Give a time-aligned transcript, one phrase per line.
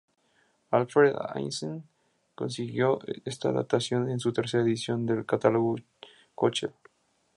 [0.71, 1.83] Alfred Einstein
[2.47, 5.75] siguió esta datación en su tercera edición del Catálogo
[6.35, 6.73] Köchel.